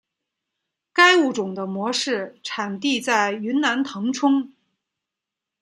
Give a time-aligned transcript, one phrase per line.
[0.91, 4.51] 该物种的模式产地在云南腾冲。